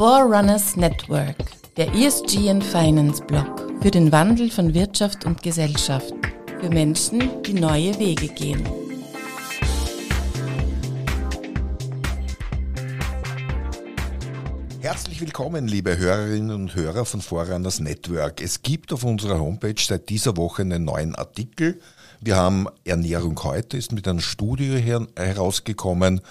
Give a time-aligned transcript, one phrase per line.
[0.00, 1.36] Forerunners Network,
[1.76, 6.14] der ESG and Finance Blog für den Wandel von Wirtschaft und Gesellschaft,
[6.58, 8.66] für Menschen, die neue Wege gehen.
[14.80, 18.40] Herzlich willkommen, liebe Hörerinnen und Hörer von Forerunners Network.
[18.40, 21.78] Es gibt auf unserer Homepage seit dieser Woche einen neuen Artikel.
[22.22, 26.22] Wir haben Ernährung heute, ist mit einer Studie her herausgekommen,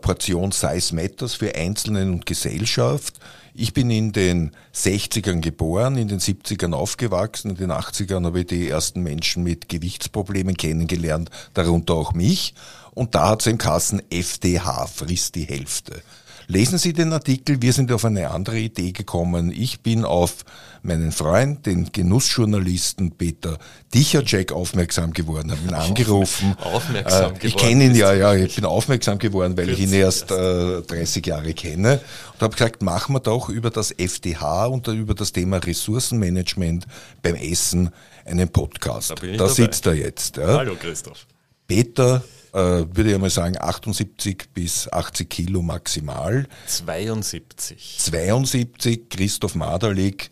[0.00, 3.14] Portion Size Matters für Einzelnen und Gesellschaft.
[3.54, 8.46] Ich bin in den 60ern geboren, in den 70ern aufgewachsen, in den 80ern habe ich
[8.46, 12.54] die ersten Menschen mit Gewichtsproblemen kennengelernt, darunter auch mich.
[12.94, 16.02] Und da hat es im Kassen FDH, frisst die Hälfte.
[16.50, 19.52] Lesen Sie den Artikel, wir sind auf eine andere Idee gekommen.
[19.52, 20.46] Ich bin auf
[20.82, 23.58] meinen Freund, den Genussjournalisten Peter
[23.92, 26.56] Dichercheck aufmerksam geworden, habe ihn angerufen.
[26.58, 30.30] Aufmerksam äh, Ich kenne ihn ja, ja, ich bin aufmerksam geworden, weil ich ihn erst
[30.30, 32.00] äh, 30 Jahre kenne
[32.32, 36.86] und habe gesagt, machen wir doch über das FDH und über das Thema Ressourcenmanagement
[37.20, 37.90] beim Essen
[38.24, 39.10] einen Podcast.
[39.10, 40.38] Da, da sitzt er jetzt.
[40.38, 40.56] Ja.
[40.56, 41.26] Hallo Christoph.
[41.68, 42.24] Peter
[42.54, 46.48] äh, würde ich mal sagen, 78 bis 80 Kilo maximal.
[46.66, 47.98] 72.
[48.00, 50.30] 72, Christoph Maderlik,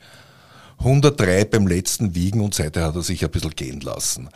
[0.79, 4.29] 103 beim letzten Wiegen und seither hat er sich ein bisschen gehen lassen.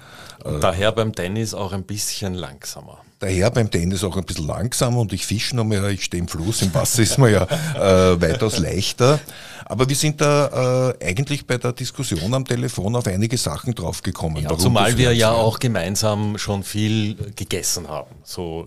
[0.61, 2.99] Daher beim Tennis auch ein bisschen langsamer.
[3.19, 6.29] Daher beim Tennis auch ein bisschen langsamer und ich fische noch mehr, ich stehe im
[6.29, 7.43] Fluss, im Wasser ist mir ja
[8.15, 9.21] äh, weitaus leichter.
[9.67, 14.43] Aber wir sind da äh, eigentlich bei der Diskussion am Telefon auf einige Sachen draufgekommen.
[14.43, 18.17] Ja, zumal wir ja auch gemeinsam schon viel gegessen haben.
[18.25, 18.67] So,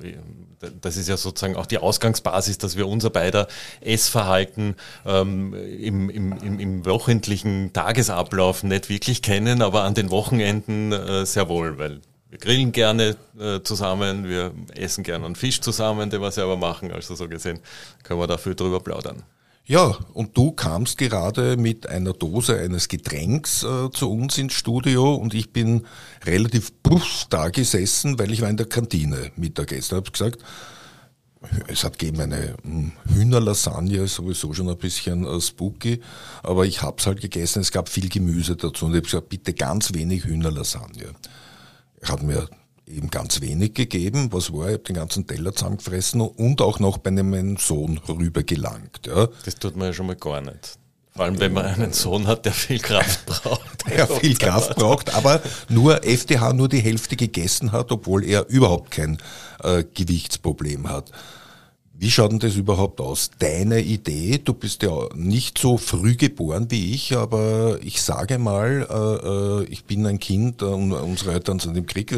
[0.81, 3.47] das ist ja sozusagen auch die Ausgangsbasis, dass wir unser beider
[3.81, 4.75] Essverhalten
[5.05, 11.49] ähm, im, im, im, wöchentlichen Tagesablauf nicht wirklich kennen, aber an den Wochenenden äh, sehr
[11.49, 16.31] wohl, weil wir grillen gerne äh, zusammen, wir essen gerne einen Fisch zusammen, den wir
[16.31, 16.91] selber machen.
[16.91, 17.59] Also so gesehen
[18.01, 19.23] können wir dafür drüber plaudern.
[19.65, 25.15] Ja, und du kamst gerade mit einer Dose eines Getränks äh, zu uns ins Studio
[25.15, 25.85] und ich bin
[26.25, 29.95] relativ puff da gesessen, weil ich war in der Kantine Mittagessen.
[29.95, 30.43] Habe gesagt,
[31.67, 36.01] es hat gegeben eine hm, Hühnerlasagne, sowieso schon ein bisschen äh, spooky,
[36.41, 37.61] aber ich hab's halt gegessen.
[37.61, 41.13] Es gab viel Gemüse dazu und ich habe gesagt, bitte ganz wenig Hühnerlasagne.
[42.01, 42.49] Er hat mir
[42.87, 44.29] eben ganz wenig gegeben.
[44.31, 44.67] Was war?
[44.67, 49.07] Ich habe den ganzen Teller zusammengefressen und auch noch bei meinem Sohn rübergelangt.
[49.07, 49.27] Ja.
[49.45, 50.77] Das tut man ja schon mal gar nicht.
[51.15, 53.61] Vor allem, wenn man einen Sohn hat, der viel Kraft braucht.
[53.87, 58.91] Der viel Kraft braucht, aber nur FDH nur die Hälfte gegessen hat, obwohl er überhaupt
[58.91, 59.17] kein
[59.61, 61.11] äh, Gewichtsproblem hat.
[62.03, 63.31] Wie schaut denn das überhaupt aus?
[63.39, 68.85] Deine Idee, du bist ja nicht so früh geboren wie ich, aber ich sage mal,
[68.89, 72.13] äh, äh ich bin ein Kind, äh, unsere Eltern sind im Krieg,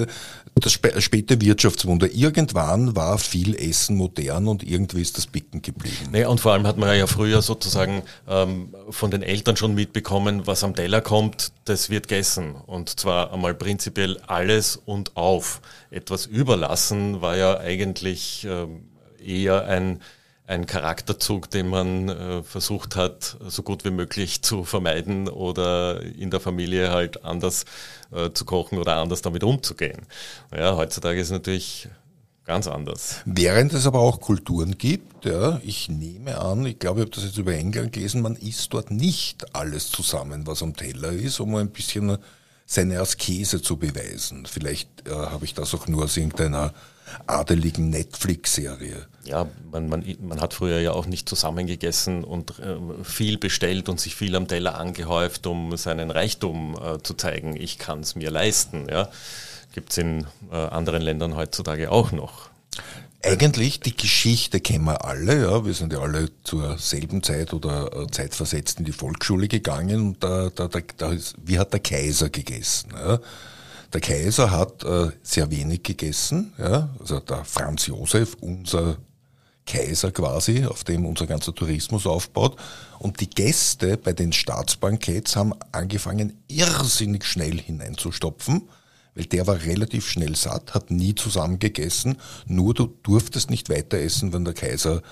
[0.56, 2.12] das späte Wirtschaftswunder.
[2.12, 6.10] Irgendwann war viel Essen modern und irgendwie ist das Bicken geblieben.
[6.12, 10.48] Naja, und vor allem hat man ja früher sozusagen ähm, von den Eltern schon mitbekommen,
[10.48, 12.56] was am Teller kommt, das wird gegessen.
[12.66, 15.62] Und zwar einmal prinzipiell alles und auf.
[15.92, 18.48] Etwas überlassen war ja eigentlich...
[18.50, 18.95] Ähm,
[19.26, 20.02] eher ein,
[20.48, 26.30] ein Charakterzug, den man äh, versucht hat, so gut wie möglich zu vermeiden oder in
[26.30, 27.66] der Familie halt anders
[28.12, 30.06] äh, zu kochen oder anders damit umzugehen.
[30.56, 31.90] Ja, heutzutage ist es natürlich
[32.46, 33.22] ganz anders.
[33.26, 37.24] Während es aber auch Kulturen gibt, ja, ich nehme an, ich glaube, ich habe das
[37.24, 41.56] jetzt über England gelesen, man isst dort nicht alles zusammen, was am Teller ist, um
[41.56, 42.18] ein bisschen
[42.68, 44.46] seine Askese zu beweisen.
[44.46, 46.74] Vielleicht äh, habe ich das auch nur aus irgendeiner
[47.28, 49.08] adeligen Netflix-Serie.
[49.24, 54.00] Ja, man, man, man hat früher ja auch nicht zusammengegessen und äh, viel bestellt und
[54.00, 57.56] sich viel am Teller angehäuft, um seinen Reichtum äh, zu zeigen.
[57.56, 58.88] Ich kann es mir leisten.
[58.90, 59.10] Ja.
[59.74, 62.50] Gibt es in äh, anderen Ländern heutzutage auch noch.
[63.24, 65.66] Eigentlich die Geschichte kennen wir alle, ja.
[65.66, 70.24] Wir sind ja alle zur selben Zeit oder äh, zeitversetzt in die Volksschule gegangen und
[70.24, 72.92] da, da, da, da ist, wie hat der Kaiser gegessen?
[72.94, 73.20] Ja?
[73.96, 78.98] Der Kaiser hat äh, sehr wenig gegessen, ja, also der Franz Josef, unser
[79.66, 82.58] Kaiser quasi, auf dem unser ganzer Tourismus aufbaut.
[83.00, 88.68] Und die Gäste bei den Staatsbanketts haben angefangen, irrsinnig schnell hineinzustopfen,
[89.14, 93.98] weil der war relativ schnell satt, hat nie zusammen gegessen, nur du durftest nicht weiter
[93.98, 95.04] essen, wenn der Kaiser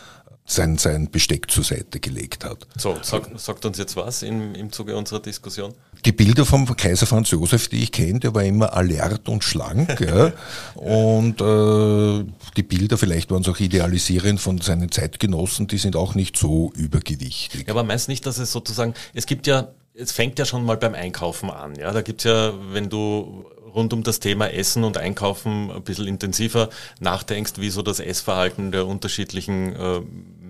[0.45, 2.67] sein, sein Besteck zur Seite gelegt hat.
[2.77, 5.73] So, sag, sagt uns jetzt was im, im Zuge unserer Diskussion?
[6.05, 9.99] Die Bilder vom Kaiser Franz Josef, die ich kenne, der war immer alert und schlank.
[10.01, 10.33] ja.
[10.75, 12.25] Und äh,
[12.57, 16.73] die Bilder, vielleicht waren es auch idealisierend von seinen Zeitgenossen, die sind auch nicht so
[16.75, 17.67] übergewichtig.
[17.67, 20.65] Ja, aber meinst du nicht, dass es sozusagen, es gibt ja, es fängt ja schon
[20.65, 21.75] mal beim Einkaufen an.
[21.75, 26.07] Ja, da gibt's ja, wenn du rund um das Thema Essen und Einkaufen ein bisschen
[26.07, 26.69] intensiver
[26.99, 30.01] nachdenkst, wie so das Essverhalten der unterschiedlichen äh,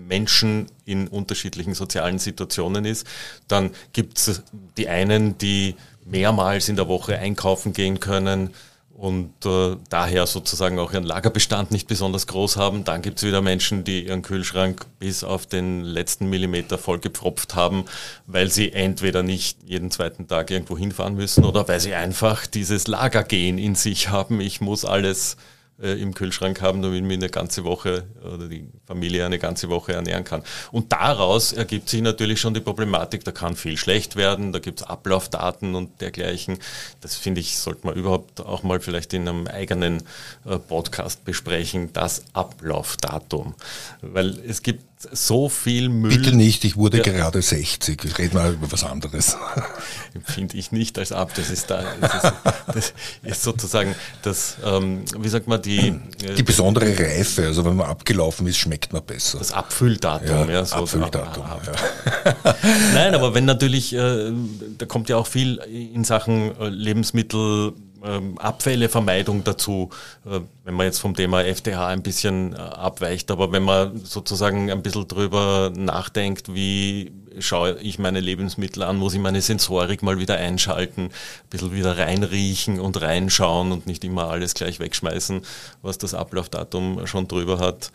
[0.06, 3.06] Menschen in unterschiedlichen sozialen Situationen ist.
[3.48, 4.42] Dann gibt es
[4.76, 8.50] die einen, die mehrmals in der Woche einkaufen gehen können
[8.96, 12.84] und äh, daher sozusagen auch ihren Lagerbestand nicht besonders groß haben.
[12.84, 17.86] Dann gibt es wieder Menschen, die ihren Kühlschrank bis auf den letzten Millimeter vollgepfropft haben,
[18.26, 22.86] weil sie entweder nicht jeden zweiten Tag irgendwo hinfahren müssen oder weil sie einfach dieses
[22.86, 24.40] Lagergehen in sich haben.
[24.40, 25.36] Ich muss alles
[25.82, 29.92] äh, im Kühlschrank haben, damit mich eine ganze Woche oder die Familie eine ganze Woche
[29.92, 30.42] ernähren kann.
[30.70, 34.80] Und daraus ergibt sich natürlich schon die Problematik, da kann viel schlecht werden, da gibt
[34.80, 36.58] es Ablaufdaten und dergleichen.
[37.00, 40.02] Das finde ich, sollte man überhaupt auch mal vielleicht in einem eigenen
[40.44, 43.54] äh, Podcast besprechen, das Ablaufdatum.
[44.00, 46.16] Weil es gibt so viel Müll.
[46.16, 47.02] Bitte nicht, ich wurde ja.
[47.02, 48.04] gerade 60.
[48.04, 49.36] Ich rede mal über was anderes.
[50.14, 51.32] Empfinde ich nicht als ab.
[51.36, 52.34] Das ist da, das ist,
[52.74, 52.92] das
[53.22, 55.98] ist sozusagen das, ähm, wie sagt man, die.
[56.36, 57.46] Die besondere Reife.
[57.46, 59.38] Also wenn man abgelaufen ist, schmeckt man besser.
[59.38, 60.54] Das Abfülldatum, ja.
[60.54, 61.44] ja so Abfülldatum.
[61.44, 62.54] Ab, ja.
[62.94, 64.32] Nein, aber wenn natürlich, äh,
[64.78, 67.72] da kommt ja auch viel in Sachen äh, Lebensmittel
[68.04, 69.90] ähm, Abfällevermeidung dazu,
[70.26, 74.70] äh, wenn man jetzt vom Thema FDH ein bisschen äh, abweicht, aber wenn man sozusagen
[74.70, 80.18] ein bisschen drüber nachdenkt, wie schaue ich meine Lebensmittel an, muss ich meine Sensorik mal
[80.18, 81.10] wieder einschalten, ein
[81.50, 85.42] bisschen wieder reinriechen und reinschauen und nicht immer alles gleich wegschmeißen,
[85.82, 87.90] was das Ablaufdatum schon drüber hat.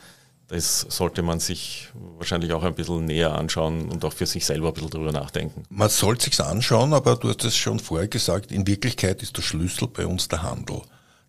[0.50, 4.70] Das sollte man sich wahrscheinlich auch ein bisschen näher anschauen und auch für sich selber
[4.70, 5.64] ein bisschen drüber nachdenken.
[5.70, 9.44] Man sollte sich anschauen, aber du hast es schon vorher gesagt, in Wirklichkeit ist der
[9.44, 10.82] Schlüssel bei uns der Handel.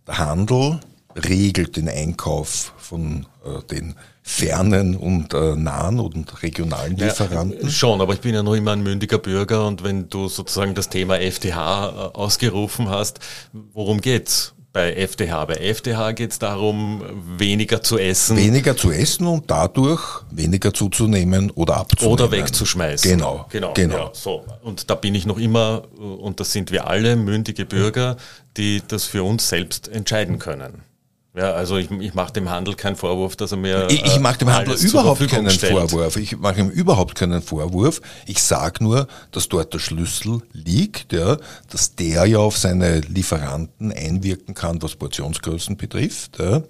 [0.06, 0.80] Der Handel
[1.14, 7.62] regelt den Einkauf von äh, den fernen und äh, nahen und regionalen Lieferanten.
[7.62, 10.74] Ja, schon, aber ich bin ja noch immer ein mündiger Bürger und wenn du sozusagen
[10.74, 13.20] das Thema FTH äh, ausgerufen hast,
[13.52, 14.54] worum geht's?
[14.72, 15.44] Bei FDH.
[15.46, 17.02] Bei FDH geht es darum,
[17.36, 18.36] weniger zu essen.
[18.36, 22.12] Weniger zu essen und dadurch weniger zuzunehmen oder abzunehmen.
[22.12, 23.10] Oder wegzuschmeißen.
[23.10, 23.46] Genau.
[23.50, 23.72] Genau.
[23.74, 23.96] genau.
[23.96, 24.44] Ja, so.
[24.62, 28.16] Und da bin ich noch immer, und das sind wir alle, mündige Bürger,
[28.56, 30.89] die das für uns selbst entscheiden können.
[31.32, 33.86] Ja, also ich, ich mache dem Handel keinen Vorwurf, dass er mir.
[33.88, 35.72] Ich, ich mache dem Handel überhaupt keinen stellt.
[35.72, 36.16] Vorwurf.
[36.16, 38.00] Ich mache ihm überhaupt keinen Vorwurf.
[38.26, 41.36] Ich sage nur, dass dort der Schlüssel liegt, ja,
[41.68, 46.62] dass der ja auf seine Lieferanten einwirken kann, was Portionsgrößen betrifft, ja,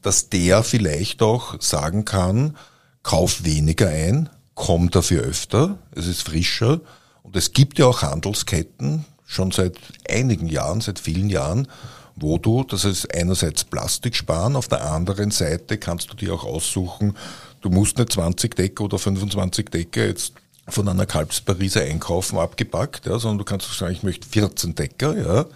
[0.00, 2.56] dass der vielleicht auch sagen kann,
[3.02, 6.80] kauf weniger ein, komm dafür öfter, es ist frischer.
[7.22, 9.76] Und es gibt ja auch Handelsketten, schon seit
[10.08, 11.68] einigen Jahren, seit vielen Jahren,
[12.20, 16.44] wo du, das ist einerseits Plastik sparen, auf der anderen Seite kannst du dir auch
[16.44, 17.16] aussuchen,
[17.60, 20.34] du musst nicht 20 Decker oder 25 Decker jetzt
[20.68, 25.46] von einer Kalbspariser einkaufen, abgepackt, ja, sondern du kannst sagen, ich möchte 14 Decker, ja,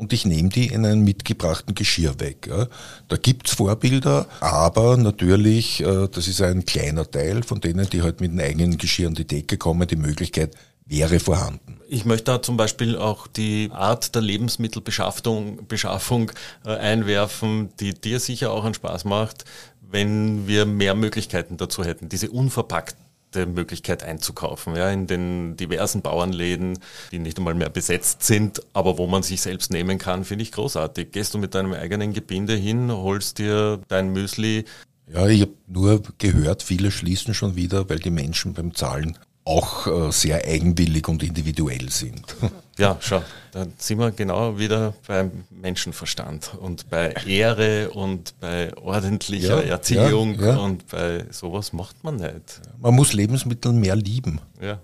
[0.00, 2.46] und ich nehme die in einen mitgebrachten Geschirr weg.
[2.48, 2.68] Ja.
[3.08, 8.22] Da gibt's Vorbilder, aber natürlich, äh, das ist ein kleiner Teil von denen, die halt
[8.22, 10.56] mit dem eigenen Geschirr an die Decke kommen, die Möglichkeit
[10.90, 11.80] wäre vorhanden.
[11.88, 16.32] Ich möchte da zum Beispiel auch die Art der Lebensmittelbeschaffung Beschaffung,
[16.64, 19.44] äh, einwerfen, die dir sicher auch einen Spaß macht,
[19.80, 26.78] wenn wir mehr Möglichkeiten dazu hätten, diese unverpackte Möglichkeit einzukaufen, ja, in den diversen Bauernläden,
[27.12, 30.52] die nicht einmal mehr besetzt sind, aber wo man sich selbst nehmen kann, finde ich
[30.52, 31.12] großartig.
[31.12, 34.64] Gehst du mit deinem eigenen Gebinde hin, holst dir dein Müsli,
[35.12, 39.86] ja, ich habe nur gehört, viele schließen schon wieder, weil die Menschen beim Zahlen auch
[39.86, 42.36] äh, sehr eigenwillig und individuell sind.
[42.78, 49.62] Ja, schau, da sind wir genau wieder beim Menschenverstand und bei Ehre und bei ordentlicher
[49.64, 50.56] ja, Erziehung ja, ja.
[50.56, 52.60] und bei sowas macht man nicht.
[52.78, 54.40] Man muss Lebensmittel mehr lieben.
[54.62, 54.80] Ja.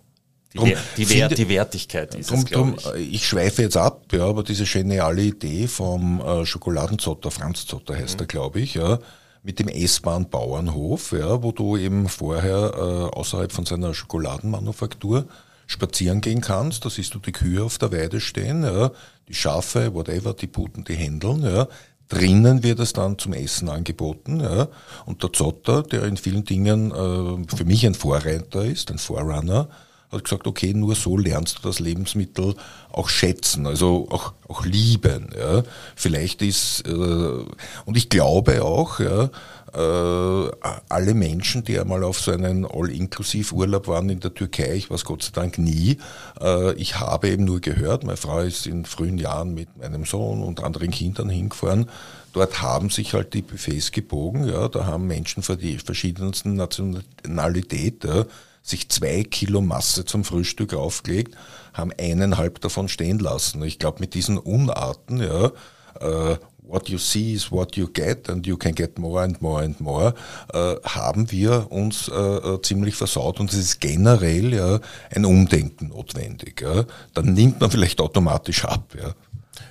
[0.52, 3.14] Die, drum, die, Wert, die Wertigkeit ist drum, es, drum, ich.
[3.14, 3.26] Ich.
[3.26, 8.24] schweife jetzt ab, ja, aber diese geniale Idee vom äh, Schokoladenzotter, Franz Zotter heißt mhm.
[8.24, 8.98] er, glaube ich, ja,
[9.46, 15.28] mit dem S-Bahn Bauernhof, ja, wo du eben vorher äh, außerhalb von seiner Schokoladenmanufaktur
[15.68, 16.84] spazieren gehen kannst.
[16.84, 18.90] Da siehst du die Kühe auf der Weide stehen, ja,
[19.28, 21.44] die Schafe, whatever, die Puten, die Händeln.
[21.44, 21.68] Ja.
[22.08, 24.40] Drinnen wird es dann zum Essen angeboten.
[24.40, 24.66] Ja.
[25.06, 29.68] Und der Zotter, der in vielen Dingen äh, für mich ein Vorreiter ist, ein Forerunner,
[30.10, 32.54] hat gesagt, okay, nur so lernst du das Lebensmittel
[32.90, 35.30] auch schätzen, also auch, auch lieben.
[35.38, 35.62] Ja.
[35.94, 39.30] Vielleicht ist, äh, und ich glaube auch, ja,
[39.76, 40.50] äh,
[40.88, 45.22] alle Menschen, die einmal auf so einen All-Inklusiv-Urlaub waren in der Türkei, ich war Gott
[45.22, 45.98] sei Dank nie,
[46.40, 50.42] äh, ich habe eben nur gehört, meine Frau ist in frühen Jahren mit meinem Sohn
[50.42, 51.90] und anderen Kindern hingefahren,
[52.32, 58.24] dort haben sich halt die Buffets gebogen, ja, da haben Menschen verschiedensten Nationalitäten ja,
[58.68, 61.36] sich zwei Kilo Masse zum Frühstück aufgelegt,
[61.72, 63.62] haben eineinhalb davon stehen lassen.
[63.62, 65.52] Ich glaube, mit diesen Unarten, ja,
[66.00, 69.62] äh, what you see is what you get and you can get more and more
[69.62, 70.14] and more,
[70.52, 74.80] äh, haben wir uns äh, äh ziemlich versaut und es ist generell ja
[75.14, 76.60] ein Umdenken notwendig.
[76.60, 76.84] Ja.
[77.14, 78.94] Dann nimmt man vielleicht automatisch ab.
[78.98, 79.14] Ja,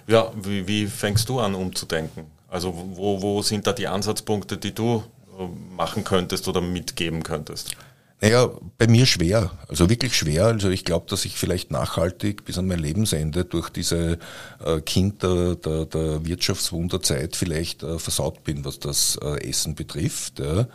[0.08, 2.28] ja wie, wie fängst du an umzudenken?
[2.48, 5.04] Also wo, wo sind da die Ansatzpunkte, die du
[5.38, 7.76] äh, machen könntest oder mitgeben könntest?
[8.22, 10.46] Naja, bei mir schwer, also wirklich schwer.
[10.46, 14.20] Also ich glaube, dass ich vielleicht nachhaltig bis an mein Lebensende durch diese
[14.64, 20.40] äh, Kind der, der, der Wirtschaftswunderzeit vielleicht äh, versaut bin, was das äh, Essen betrifft.
[20.40, 20.68] Ja.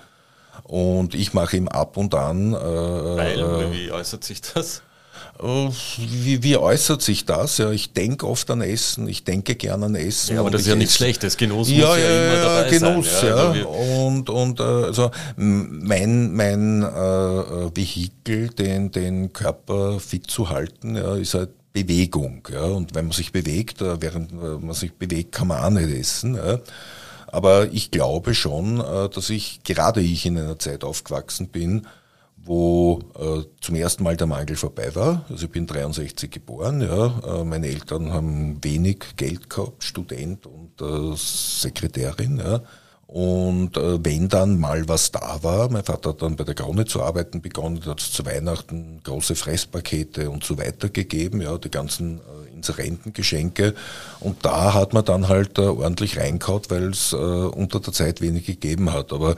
[0.65, 2.53] Und ich mache ihm ab und an.
[2.53, 4.83] Äh, Weil, äh, wie äußert sich das?
[5.43, 7.59] Äh, wie, wie äußert sich das?
[7.59, 10.35] Ja, ich denke oft an Essen, ich denke gern an Essen.
[10.35, 11.37] Ja, aber das ist ja nichts Schlechtes.
[11.37, 13.29] Genuss ja, muss ja, ja immer dabei Genuss, sein.
[13.29, 13.67] Ja, ja.
[13.67, 20.51] Also und und äh, also mein mein äh, äh, Vehikel, den den Körper fit zu
[20.51, 22.47] halten, ja, ist halt Bewegung.
[22.53, 26.35] Ja, und wenn man sich bewegt, während man sich bewegt, kann man auch nicht essen.
[26.35, 26.59] Ja.
[27.29, 31.87] Aber ich glaube schon, dass ich gerade ich in einer Zeit aufgewachsen bin,
[32.45, 35.25] wo äh, zum ersten Mal der Mangel vorbei war.
[35.29, 37.41] Also ich bin 63 geboren, ja.
[37.41, 42.63] Äh, meine Eltern haben wenig Geld gehabt, Student und äh, Sekretärin, ja.
[43.13, 46.85] Und äh, wenn dann mal was da war, mein Vater hat dann bei der Krone
[46.85, 52.19] zu arbeiten begonnen, hat zu Weihnachten große Fresspakete und so weiter gegeben, ja, die ganzen
[52.19, 53.75] äh, Inserentengeschenke.
[54.21, 58.21] Und da hat man dann halt äh, ordentlich reinkaut, weil es äh, unter der Zeit
[58.21, 59.13] wenig gegeben hat.
[59.13, 59.35] Aber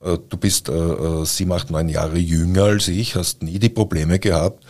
[0.00, 4.18] du bist äh, äh, sieben, acht, neun Jahre jünger als ich, hast nie die Probleme
[4.18, 4.64] gehabt.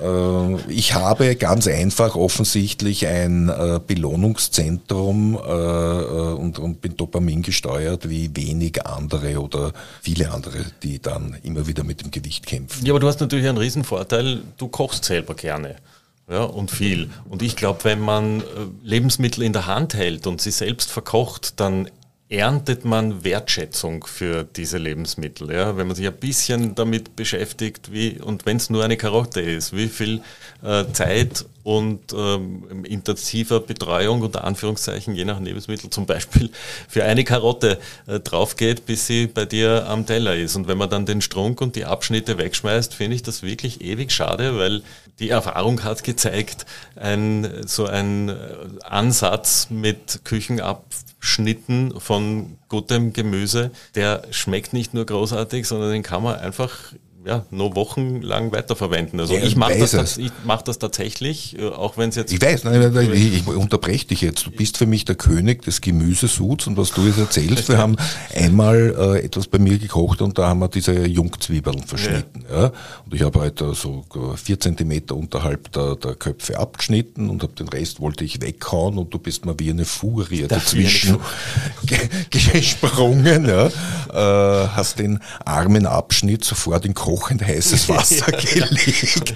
[0.00, 8.08] Äh, ich habe ganz einfach offensichtlich ein äh, Belohnungszentrum äh, und, und bin Dopamin gesteuert
[8.08, 12.84] wie wenig andere oder viele andere, die dann immer wieder mit dem Gewicht kämpfen.
[12.86, 15.76] Ja, aber du hast natürlich einen Riesenvorteil, du kochst selber gerne.
[16.28, 17.10] Ja, und viel.
[17.28, 18.44] Und ich glaube, wenn man
[18.84, 21.88] Lebensmittel in der Hand hält und sie selbst verkocht, dann
[22.30, 25.52] erntet man Wertschätzung für diese Lebensmittel.
[25.52, 25.76] Ja?
[25.76, 29.76] Wenn man sich ein bisschen damit beschäftigt, wie, und wenn es nur eine Karotte ist,
[29.76, 30.22] wie viel
[30.62, 36.50] äh, Zeit und ähm, intensiver Betreuung unter Anführungszeichen je nach Lebensmittel zum Beispiel
[36.88, 40.54] für eine Karotte äh, drauf geht, bis sie bei dir am Teller ist.
[40.54, 44.12] Und wenn man dann den Strunk und die Abschnitte wegschmeißt, finde ich das wirklich ewig
[44.12, 44.82] schade, weil
[45.18, 48.34] die Erfahrung hat gezeigt, ein, so ein äh,
[48.84, 50.20] Ansatz mit
[51.20, 57.44] Küchenabschnitten von gutem Gemüse, der schmeckt nicht nur großartig, sondern den kann man einfach ja,
[57.50, 59.20] nur wochenlang weiterverwenden.
[59.20, 62.32] Also ja, ich mache das, ich mach das tatsächlich, äh, auch wenn es jetzt...
[62.32, 64.46] Ich weiß, nein, nein, ich, ich unterbreche dich jetzt.
[64.46, 67.96] Du bist für mich der König des Gemüsesuds und was du jetzt erzählst, wir haben
[68.34, 72.44] einmal äh, etwas bei mir gekocht und da haben wir diese Jungzwiebeln verschnitten.
[72.50, 72.62] Ja.
[72.62, 72.72] ja.
[73.04, 74.04] Und ich habe halt äh, so
[74.36, 79.12] vier Zentimeter unterhalb der, der Köpfe abgeschnitten und habe den Rest wollte ich weghauen und
[79.12, 81.18] du bist mal wie eine Furie dazwischen
[82.30, 83.46] gesprungen.
[83.46, 83.66] Ja.
[83.66, 89.34] Äh, hast den armen Abschnitt sofort in kochend heißes Wasser gelegt.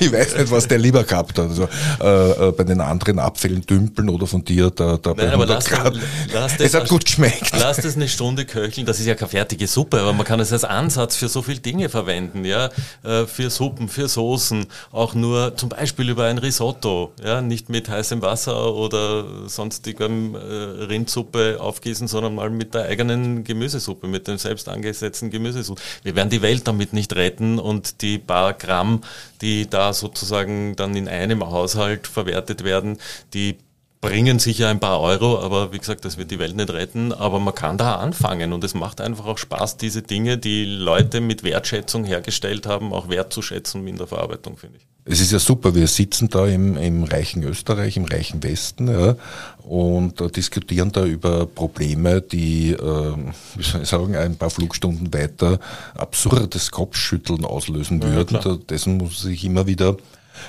[0.00, 1.48] ich weiß nicht, was der lieber gehabt hat.
[1.48, 1.68] Also,
[2.00, 5.66] äh, äh, bei den anderen Abfällen dümpeln oder von dir da, da Nein, aber lass,
[5.66, 5.94] Grad.
[6.32, 7.50] Lass es hat gut geschmeckt.
[7.58, 8.86] Lass das eine Stunde köcheln.
[8.86, 11.60] Das ist ja keine fertige Suppe, aber man kann es als Ansatz für so viele
[11.60, 12.44] Dinge verwenden.
[12.44, 12.70] Ja,
[13.02, 17.12] äh, für Suppen, für Soßen, auch nur zum Beispiel über ein Risotto.
[17.22, 23.44] Ja, nicht mit heißem Wasser oder sonstigem äh, Rindsuppe aufgießen, sondern mal mit der eigenen
[23.44, 25.82] Gemüsesuppe, mit dem selbst angesetzten Gemüsesuppe.
[26.02, 29.02] Wir werden die Welt damit nicht retten und die paar Gramm,
[29.40, 32.98] die da sozusagen dann in einem Haushalt verwertet werden,
[33.34, 33.58] die
[34.04, 37.40] bringen sicher ein paar Euro, aber wie gesagt, das wird die Welt nicht retten, aber
[37.40, 41.42] man kann da anfangen und es macht einfach auch Spaß, diese Dinge, die Leute mit
[41.42, 44.86] Wertschätzung hergestellt haben, auch wertzuschätzen in der Verarbeitung, finde ich.
[45.06, 49.16] Es ist ja super, wir sitzen da im, im reichen Österreich, im reichen Westen ja,
[49.62, 53.14] und äh, diskutieren da über Probleme, die, äh,
[53.56, 55.60] wie soll ich sagen, ein paar Flugstunden weiter
[55.94, 58.38] absurdes Kopfschütteln auslösen ja, würden.
[58.42, 59.96] Da, dessen muss sich immer wieder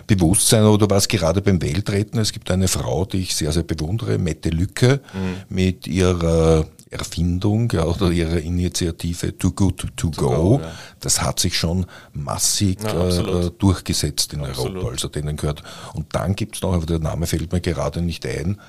[0.07, 2.19] bewusst sein oder was gerade beim Weltretten.
[2.19, 5.55] Es gibt eine Frau, die ich sehr, sehr bewundere, Mette Lücke, mhm.
[5.55, 10.29] mit ihrer Erfindung ja, oder ihrer Initiative Too Good To, to, Go.
[10.29, 10.71] go ja.
[10.99, 14.75] Das hat sich schon massig ja, äh, durchgesetzt in absolut.
[14.77, 14.91] Europa.
[14.91, 15.63] Also denen gehört.
[15.93, 18.59] Und dann gibt es noch, aber der Name fällt mir gerade nicht ein,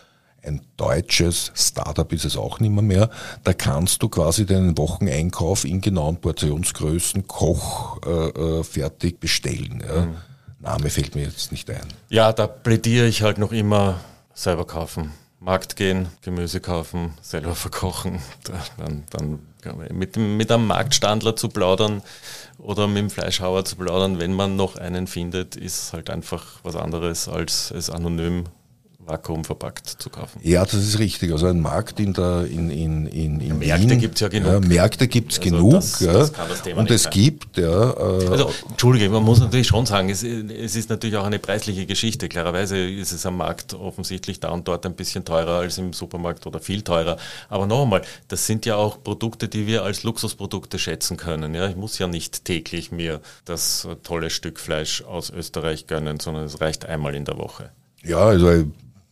[0.42, 3.10] ein deutsches Startup ist es auch nicht mehr, mehr.
[3.42, 9.78] Da kannst du quasi deinen Wocheneinkauf in genauen Portionsgrößen Koch äh, äh bestellen.
[9.78, 10.16] Mhm.
[10.58, 11.86] Name fällt mir jetzt nicht ein.
[12.08, 14.00] Ja, da plädiere ich halt noch immer
[14.34, 15.12] selber kaufen.
[15.38, 18.20] Markt gehen, Gemüse kaufen, selber verkochen,
[18.78, 19.38] dann, dann
[19.92, 22.02] mit, dem, mit einem Marktstandler zu plaudern
[22.58, 26.76] oder mit dem Fleischhauer zu plaudern, wenn man noch einen findet, ist halt einfach was
[26.76, 28.44] anderes, als es anonym
[29.06, 30.40] vakuumverpackt zu kaufen.
[30.42, 31.32] Ja, das ist richtig.
[31.32, 34.52] Also ein Markt in der in, in, in, in Märkte gibt es ja genug.
[34.52, 35.72] Ja, Märkte gibt es also genug.
[35.72, 36.12] Das, ja.
[36.12, 36.32] Das
[36.74, 37.12] und es sein.
[37.12, 37.90] gibt, ja.
[37.90, 41.86] Äh, also, Entschuldige, man muss natürlich schon sagen, es, es, ist natürlich auch eine preisliche
[41.86, 42.28] Geschichte.
[42.28, 46.46] Klarerweise ist es am Markt offensichtlich da und dort ein bisschen teurer als im Supermarkt
[46.46, 47.16] oder viel teurer.
[47.48, 51.54] Aber noch einmal, das sind ja auch Produkte, die wir als Luxusprodukte schätzen können.
[51.54, 56.44] Ja, ich muss ja nicht täglich mir das tolle Stück Fleisch aus Österreich gönnen, sondern
[56.44, 57.70] es reicht einmal in der Woche.
[58.02, 58.64] Ja, also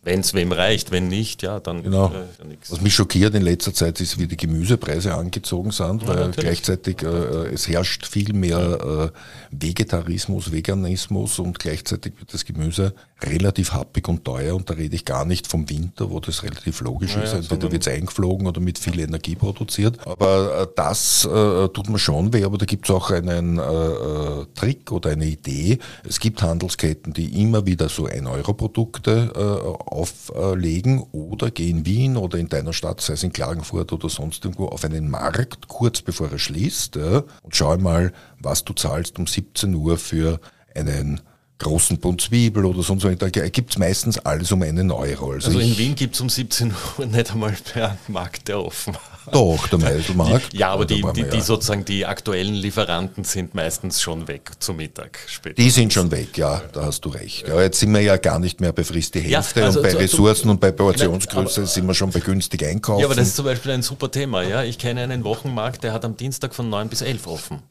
[0.04, 2.08] wenn es wem reicht, wenn nicht, ja, dann genau.
[2.08, 2.70] Äh, ja nichts.
[2.70, 6.36] Was mich schockiert in letzter Zeit ist, wie die Gemüsepreise angezogen sind, ja, weil natürlich.
[6.36, 9.18] gleichzeitig äh, es herrscht viel mehr äh,
[9.50, 15.04] Vegetarismus, Veganismus und gleichzeitig wird das Gemüse relativ happig und teuer und da rede ich
[15.04, 18.60] gar nicht vom Winter, wo das relativ logisch ja, ist, entweder wird es eingeflogen oder
[18.60, 19.98] mit viel Energie produziert.
[20.06, 23.62] Aber äh, das äh, tut mir schon weh, aber da gibt es auch einen äh,
[23.62, 25.78] äh, Trick oder eine Idee.
[26.06, 32.38] Es gibt Handelsketten, die immer wieder so 1-Euro-Produkte äh, auflegen oder geh in Wien oder
[32.38, 36.30] in deiner Stadt, sei es in Klagenfurt oder sonst irgendwo, auf einen Markt, kurz bevor
[36.30, 40.40] er schließt und schau mal, was du zahlst um 17 Uhr für
[40.74, 41.20] einen
[41.58, 43.16] großen Bund Zwiebel oder sonst was.
[43.16, 45.32] Da gibt es meistens alles um einen Euro.
[45.32, 48.60] Also, also in Wien gibt es um 17 Uhr nicht einmal mehr einen Markt, der
[48.60, 48.96] offen
[49.32, 50.52] Doch, der Meiselmarkt.
[50.52, 55.18] ja, aber die, die, die, sozusagen die aktuellen Lieferanten sind meistens schon weg zum Mittag
[55.26, 55.54] später.
[55.54, 57.46] Die sind schon weg, ja, da hast du recht.
[57.48, 59.84] Ja, jetzt sind wir ja gar nicht mehr bei Frist die Hälfte ja, also und
[59.84, 63.00] bei Ressourcen und bei Portionsgröße nein, sind wir schon bei günstig einkaufen.
[63.00, 64.42] Ja, aber das ist zum Beispiel ein super Thema.
[64.42, 67.62] Ja, Ich kenne einen Wochenmarkt, der hat am Dienstag von 9 bis 11 offen.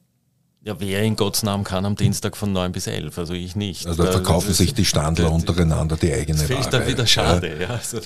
[0.66, 3.86] Ja, wer in Gottes Namen kann am Dienstag von 9 bis 11, also ich nicht.
[3.86, 6.58] Also da verkaufen das, sich die Standler untereinander die eigene das Ware.
[6.58, 7.62] Das ist dann wieder schade, ja.
[7.62, 8.00] ja also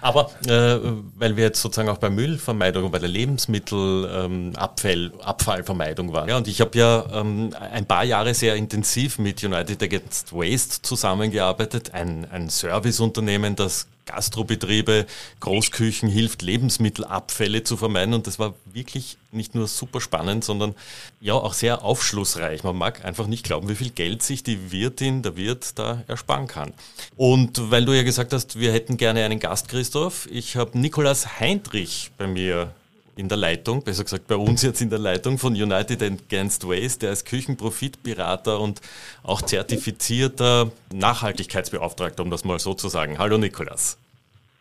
[0.00, 0.78] aber äh,
[1.16, 6.28] weil wir jetzt sozusagen auch bei Müllvermeidung und bei der Lebensmittelabfallvermeidung ähm, waren.
[6.28, 10.82] Ja, und ich habe ja ähm, ein paar Jahre sehr intensiv mit United Against Waste
[10.82, 15.06] zusammengearbeitet, ein, ein Serviceunternehmen, das Gastrobetriebe,
[15.40, 18.14] Großküchen hilft, Lebensmittelabfälle zu vermeiden.
[18.14, 20.74] Und das war wirklich nicht nur super spannend, sondern
[21.20, 22.64] ja auch sehr aufschlussreich.
[22.64, 26.46] Man mag einfach nicht glauben, wie viel Geld sich die Wirtin, der Wirt da ersparen
[26.46, 26.72] kann.
[27.16, 31.38] Und weil du ja gesagt hast, wir hätten gerne einen Gast, Christoph, ich habe Nikolaus
[31.40, 32.72] Heinrich bei mir
[33.18, 37.00] in der Leitung, besser gesagt bei uns jetzt in der Leitung von United Against Waste,
[37.00, 38.80] der ist Küchenprofitberater und
[39.24, 43.18] auch zertifizierter Nachhaltigkeitsbeauftragter, um das mal so zu sagen.
[43.18, 43.98] Hallo Nikolas.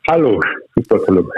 [0.10, 0.40] Hallo,
[0.74, 1.30] super, hallo.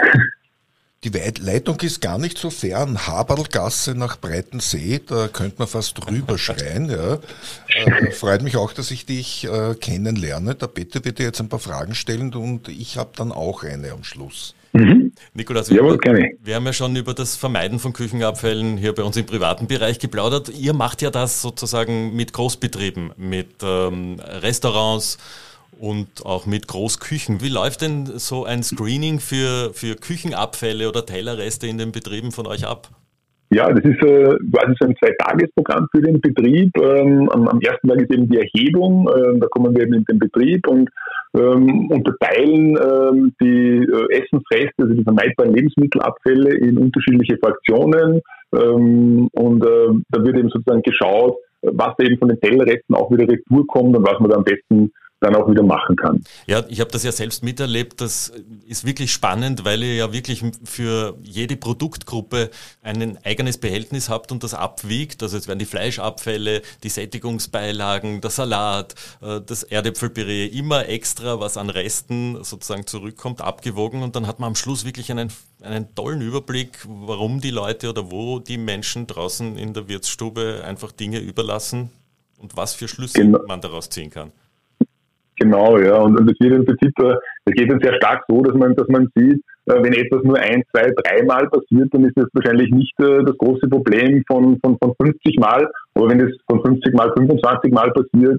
[1.02, 1.08] Die
[1.40, 3.04] Leitung ist gar nicht so fern.
[3.04, 6.88] Haberlgasse nach Breitensee, da könnte man fast drüber schreien.
[6.88, 7.18] Ja.
[7.66, 10.54] Äh, freut mich auch, dass ich dich äh, kennenlerne.
[10.54, 13.90] Der Peter wird dir jetzt ein paar Fragen stellen und ich habe dann auch eine
[13.90, 14.54] am Schluss.
[14.72, 15.14] Mhm.
[15.34, 15.98] Nikolas, wir, Jawohl,
[16.40, 19.98] wir haben ja schon über das Vermeiden von Küchenabfällen hier bei uns im privaten Bereich
[19.98, 20.48] geplaudert.
[20.48, 25.18] Ihr macht ja das sozusagen mit Großbetrieben, mit ähm, Restaurants
[25.80, 27.40] und auch mit Großküchen.
[27.40, 32.46] Wie läuft denn so ein Screening für, für Küchenabfälle oder Tellerreste in den Betrieben von
[32.46, 32.88] euch ab?
[33.52, 36.70] Ja, das ist äh, quasi so ein Zweitagesprogramm für den Betrieb.
[36.76, 40.04] Ähm, am, am, ersten Tag ist eben die Erhebung, äh, da kommen wir eben in
[40.04, 40.88] den Betrieb und
[41.34, 48.20] ähm, unterteilen ähm, die äh, Essensreste, also die vermeidbaren Lebensmittelabfälle in unterschiedliche Fraktionen
[48.54, 53.28] ähm, und äh, da wird eben sozusagen geschaut, was eben von den Tellerresten auch wieder
[53.28, 56.24] retour kommt und was man da am besten dann auch wieder machen kann.
[56.46, 58.00] Ja, ich habe das ja selbst miterlebt.
[58.00, 58.32] Das
[58.66, 62.50] ist wirklich spannend, weil ihr ja wirklich für jede Produktgruppe
[62.82, 65.22] ein eigenes Behältnis habt und das abwiegt.
[65.22, 71.58] Also es werden die Fleischabfälle, die Sättigungsbeilagen, der Salat, äh, das Erdäpfelpüree, immer extra, was
[71.58, 75.30] an Resten sozusagen zurückkommt, abgewogen und dann hat man am Schluss wirklich einen,
[75.60, 80.92] einen tollen Überblick, warum die Leute oder wo die Menschen draußen in der Wirtsstube einfach
[80.92, 81.90] Dinge überlassen
[82.38, 83.40] und was für Schlüsse genau.
[83.46, 84.32] man daraus ziehen kann.
[85.40, 85.96] Genau, ja.
[85.96, 87.14] Und, und das wird im Prinzip, äh,
[87.46, 90.38] das geht dann sehr stark so, dass man, dass man sieht, äh, wenn etwas nur
[90.38, 94.76] ein, zwei, dreimal passiert, dann ist das wahrscheinlich nicht äh, das große Problem von, von,
[94.78, 95.66] von 50 Mal.
[95.94, 98.38] Aber wenn es von 50 Mal 25 Mal passiert,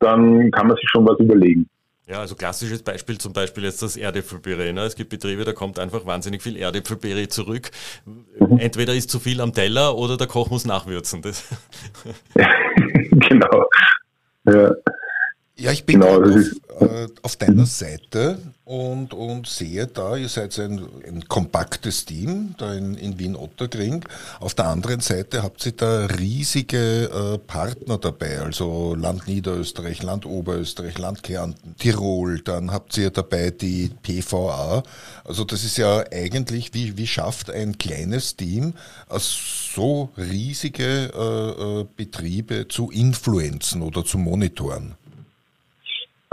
[0.00, 1.68] dann kann man sich schon was überlegen.
[2.06, 4.72] Ja, also klassisches Beispiel zum Beispiel jetzt das Erdäpfelpüree.
[4.72, 4.82] Ne?
[4.82, 7.70] Es gibt Betriebe, da kommt einfach wahnsinnig viel Erdäpfelpüree zurück.
[8.04, 8.58] Mhm.
[8.58, 11.22] Entweder ist zu viel am Teller oder der Koch muss nachwürzen.
[11.22, 11.48] Das
[12.34, 12.48] ja,
[13.10, 13.64] genau.
[14.46, 14.74] Ja.
[15.56, 20.58] Ja, ich bin genau, auf, äh, auf, deiner Seite und, und sehe da, ihr seid
[20.58, 24.04] ein, ein kompaktes Team da in, in Wien-Otterkring.
[24.40, 30.26] Auf der anderen Seite habt ihr da riesige äh, Partner dabei, also Land Niederösterreich, Land
[30.26, 34.82] Oberösterreich, Land Kärnten, Tirol, dann habt ihr dabei die PVA.
[35.22, 38.74] Also das ist ja eigentlich, wie, wie schafft ein kleines Team
[39.08, 44.96] so riesige äh, äh Betriebe zu influenzen oder zu monitoren?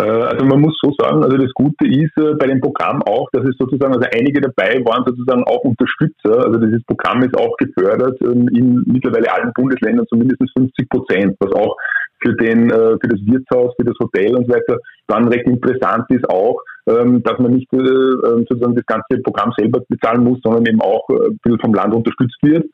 [0.01, 3.29] Äh, also man muss so sagen, also das Gute ist äh, bei dem Programm auch,
[3.31, 6.45] dass es sozusagen, also einige dabei waren sozusagen auch Unterstützer.
[6.45, 11.35] Also dieses Programm ist auch gefördert ähm, in mittlerweile allen Bundesländern zu mindestens 50 Prozent,
[11.39, 11.75] was auch
[12.23, 16.05] für den, äh, für das Wirtshaus, für das Hotel und so weiter dann recht interessant
[16.09, 20.81] ist auch, ähm, dass man nicht sozusagen das ganze Programm selber bezahlen muss, sondern eben
[20.81, 22.65] auch ein bisschen vom Land unterstützt wird.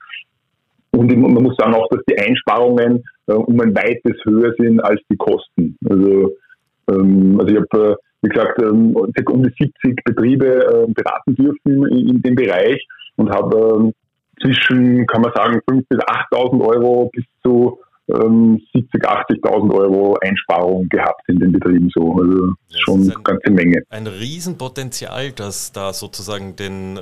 [0.92, 5.18] Und man muss sagen auch, dass die Einsparungen um ein weites höher sind als die
[5.18, 5.78] Kosten.
[5.90, 6.32] Also
[6.90, 11.88] ähm, also ich habe, äh, wie gesagt, ähm, um die 70 Betriebe äh, beraten dürfen
[11.88, 13.94] in, dem Bereich und habe ähm,
[14.42, 20.88] zwischen, kann man sagen, 5.000 bis 8.000 Euro bis zu ähm, 70, 80.000 Euro Einsparung
[20.90, 22.14] gehabt in den Betrieben so.
[22.14, 23.84] Also ja, schon eine ganze Menge.
[23.90, 27.02] Ein Riesenpotenzial, das da sozusagen den äh,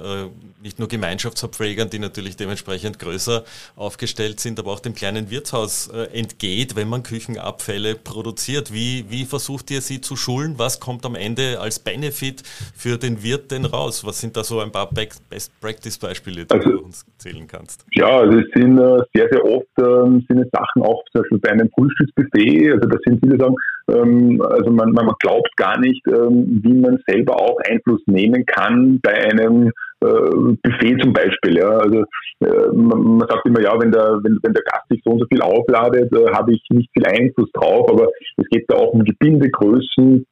[0.61, 3.43] nicht nur Gemeinschaftsverpflegern, die natürlich dementsprechend größer
[3.75, 8.73] aufgestellt sind, aber auch dem kleinen Wirtshaus äh, entgeht, wenn man Küchenabfälle produziert.
[8.73, 10.55] Wie, wie versucht ihr sie zu schulen?
[10.57, 12.43] Was kommt am Ende als Benefit
[12.75, 14.05] für den Wirt denn raus?
[14.05, 17.85] Was sind da so ein paar Best-Practice-Beispiele, die also, du uns erzählen kannst?
[17.93, 21.39] Ja, also es sind äh, sehr, sehr oft äh, sind es Sachen auch zum Beispiel
[21.39, 23.55] bei einem Frühstücksbuffet, also da sind viele sagen,
[23.87, 28.99] ähm, also man, man glaubt gar nicht, ähm, wie man selber auch Einfluss nehmen kann
[29.01, 31.57] bei einem äh, Buffet zum Beispiel.
[31.57, 31.69] Ja.
[31.69, 32.03] Also
[32.41, 35.19] äh, man, man, sagt immer, ja, wenn der, wenn, wenn der Gast sich so und
[35.19, 38.93] so viel aufladet, äh, habe ich nicht viel Einfluss drauf, aber es geht da auch
[38.93, 40.25] um Gebindegrößen.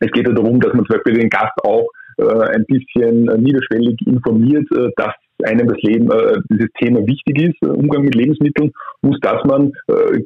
[0.00, 3.96] Es geht ja darum, dass man zum Beispiel den Gast auch äh, ein bisschen niederschwellig
[4.06, 9.18] informiert, äh, dass einem das Leben, äh, dieses Thema wichtig ist, Umgang mit Lebensmitteln, muss,
[9.20, 9.72] dass man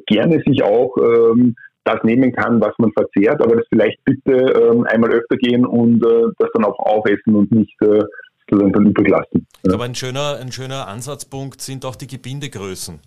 [0.05, 1.55] gerne sich auch ähm,
[1.87, 6.05] das nehmen kann, was man verzehrt, aber das vielleicht bitte ähm, einmal öfter gehen und
[6.05, 8.03] äh, das dann auch aufessen und nicht äh,
[8.49, 9.45] dann übrig lassen.
[9.57, 12.99] Ich glaube, ein schöner, ein schöner Ansatzpunkt sind auch die Gebindegrößen.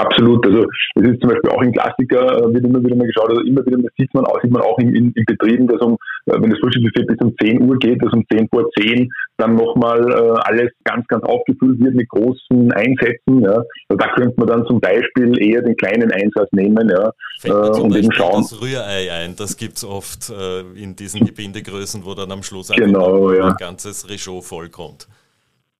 [0.00, 0.46] Absolut.
[0.46, 0.64] Also
[0.96, 3.64] es ist zum Beispiel auch in Klassiker, äh, wird immer wieder mal geschaut, also immer
[3.66, 5.94] wieder sieht man auch, sieht man auch in, in, in Betrieben, dass um,
[6.26, 9.56] äh, wenn das Frühstücksbuffet bis um 10 Uhr geht, dass um 10 vor 10 dann
[9.56, 13.42] nochmal äh, alles ganz, ganz aufgefüllt wird mit großen Einsätzen.
[13.42, 13.62] Ja.
[13.88, 17.12] Also da könnte man dann zum Beispiel eher den kleinen Einsatz nehmen ja,
[17.44, 18.42] äh, und eben schauen.
[18.42, 22.68] Das Rührei ein, das gibt es oft äh, in diesen Gebindegrößen, wo dann am Schluss
[22.68, 23.48] genau, ja.
[23.48, 25.08] ein ganzes Rechot vollkommt.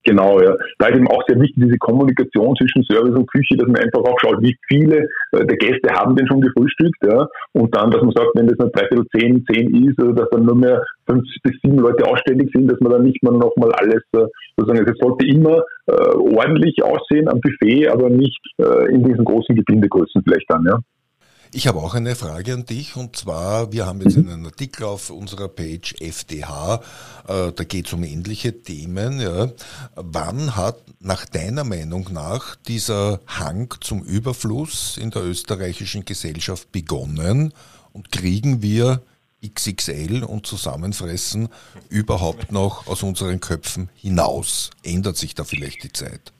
[0.05, 0.57] Genau, ja.
[0.79, 4.01] Da ist eben auch sehr wichtig, diese Kommunikation zwischen Service und Küche, dass man einfach
[4.01, 7.29] auch schaut, wie viele äh, der Gäste haben denn schon gefrühstückt, ja.
[7.53, 10.47] Und dann, dass man sagt, wenn das nur dreiviertel zehn, zehn ist, äh, dass dann
[10.47, 14.03] nur mehr fünf bis sieben Leute ausständig sind, dass man dann nicht mehr nochmal alles,
[14.13, 14.25] äh,
[14.57, 19.55] sozusagen, es sollte immer äh, ordentlich aussehen am Buffet, aber nicht äh, in diesen großen
[19.55, 20.79] Gebindegrößen vielleicht dann, ja.
[21.53, 25.11] Ich habe auch eine Frage an dich und zwar, wir haben jetzt einen Artikel auf
[25.11, 26.81] unserer Page FDH,
[27.27, 29.21] äh, da geht es um ähnliche Themen.
[29.21, 29.51] Ja.
[29.97, 37.53] Wann hat nach deiner Meinung nach dieser Hang zum Überfluss in der österreichischen Gesellschaft begonnen
[37.93, 39.03] und kriegen wir
[39.45, 41.49] XXL und Zusammenfressen
[41.89, 44.71] überhaupt noch aus unseren Köpfen hinaus?
[44.85, 46.33] Ändert sich da vielleicht die Zeit?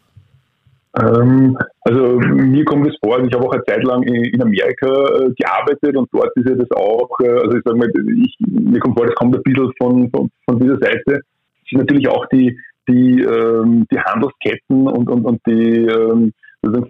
[0.99, 4.89] Ähm, also mir kommt es vor, also ich habe auch eine Zeit lang in, Amerika
[4.89, 7.89] äh, gearbeitet und dort ist ja das auch, äh, also ich sage mal,
[8.25, 11.21] ich, mir kommt vor, das kommt ein bisschen von, von, von dieser Seite.
[11.63, 16.33] Es sind natürlich auch die, die, ähm, die Handelsketten und, und, und die ähm,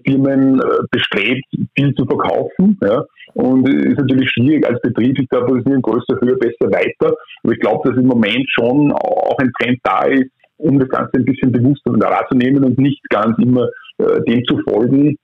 [0.06, 1.44] Firmen äh, bestrebt,
[1.76, 2.78] viel zu verkaufen.
[2.82, 3.04] Ja.
[3.34, 7.14] Und es ist natürlich schwierig als Betrieb, sich da positionieren, größer, höher, besser, weiter.
[7.44, 11.12] Aber ich glaube, dass im Moment schon auch ein Trend da ist, um das Ganze
[11.14, 13.68] ein bisschen bewusster wahrzunehmen und nicht ganz immer
[14.00, 15.16] äh, dem zu folgen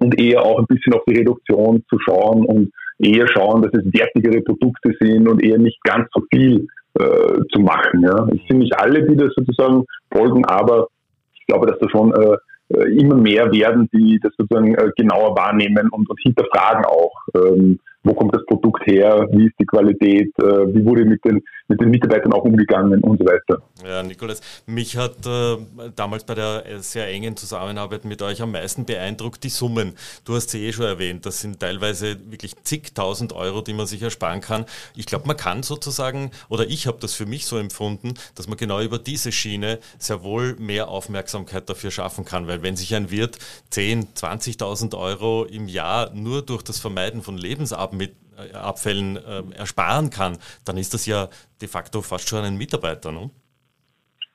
[0.00, 3.92] und eher auch ein bisschen auf die Reduktion zu schauen und eher schauen, dass es
[3.92, 6.66] wertigere Produkte sind und eher nicht ganz so viel
[6.98, 8.02] äh, zu machen.
[8.02, 8.26] Ja.
[8.28, 10.88] Es sind nicht alle, die das sozusagen folgen, aber
[11.34, 12.36] ich glaube, dass da schon äh,
[12.74, 17.12] äh immer mehr werden, die das sozusagen äh, genauer wahrnehmen und, und hinterfragen auch.
[17.34, 21.42] Ähm, wo kommt das Produkt her, wie ist die Qualität, äh, wie wurde mit den,
[21.68, 23.62] mit den Mitarbeitern auch umgegangen und so weiter.
[23.84, 25.56] Ja, Nikolas, mich hat äh,
[25.96, 29.94] damals bei der sehr engen Zusammenarbeit mit euch am meisten beeindruckt die Summen.
[30.24, 34.02] Du hast sie eh schon erwähnt, das sind teilweise wirklich zigtausend Euro, die man sich
[34.02, 34.66] ersparen kann.
[34.94, 38.58] Ich glaube, man kann sozusagen, oder ich habe das für mich so empfunden, dass man
[38.58, 43.10] genau über diese Schiene sehr wohl mehr Aufmerksamkeit dafür schaffen kann, weil wenn sich ein
[43.10, 43.38] Wirt
[43.70, 49.42] 10, 20.000 Euro im Jahr nur durch das Vermeiden von Lebensabend mit äh, Abfällen äh,
[49.56, 51.28] ersparen kann, dann ist das ja
[51.60, 53.12] de facto fast schon ein Mitarbeiter.
[53.12, 53.30] Ne?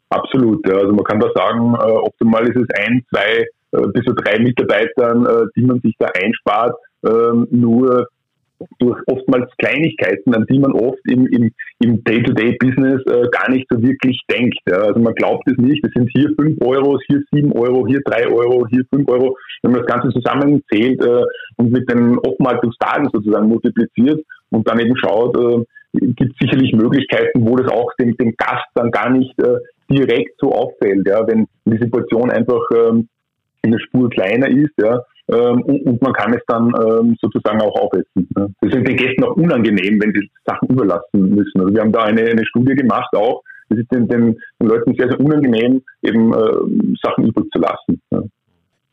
[0.10, 0.66] Absolut.
[0.68, 0.76] Ja.
[0.78, 4.40] Also man kann da sagen, äh, optimal ist es ein, zwei äh, bis zu drei
[4.40, 6.76] Mitarbeitern, äh, die man sich da einspart.
[7.06, 8.08] Ähm, nur
[8.80, 13.82] durch oftmals Kleinigkeiten, an die man oft im, im, im Day-to-Day-Business äh, gar nicht so
[13.82, 14.58] wirklich denkt.
[14.68, 14.78] Ja.
[14.78, 18.28] Also man glaubt es nicht, es sind hier fünf Euro, hier sieben Euro, hier drei
[18.28, 19.38] Euro, hier fünf Euro.
[19.62, 21.24] Wenn man das Ganze zusammenzählt äh,
[21.58, 27.56] und mit den Oftmaltungstagen sozusagen multipliziert und dann eben schaut, äh, gibt sicherlich Möglichkeiten, wo
[27.56, 29.58] das auch dem, dem Gast dann gar nicht äh,
[29.90, 33.08] direkt so auffällt, ja, wenn die Situation einfach ähm,
[33.64, 37.62] in der Spur kleiner ist, ja, ähm, und, und, man kann es dann ähm, sozusagen
[37.62, 38.28] auch aufessen.
[38.36, 38.48] Ja.
[38.62, 41.62] Das ist den Gästen auch unangenehm, wenn sie Sachen überlassen müssen.
[41.62, 44.96] Also wir haben da eine, eine Studie gemacht auch, es ist den, den, den, Leuten
[44.96, 48.02] sehr, sehr unangenehm, eben äh, Sachen übrig zu lassen.
[48.12, 48.24] Ja.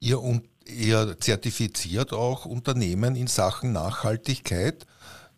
[0.00, 4.86] Ihr, ihr zertifiziert auch Unternehmen in Sachen Nachhaltigkeit.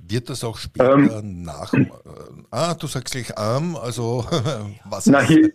[0.00, 1.72] Wird das auch später ähm, nach.
[1.74, 1.87] Äh,
[2.50, 4.24] ah, du sagst gleich arm, also
[4.84, 5.50] was na, hier,